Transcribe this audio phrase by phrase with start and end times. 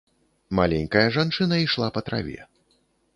[0.59, 2.39] Маленькая жанчына ішла па траве.